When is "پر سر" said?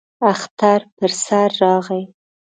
0.97-1.49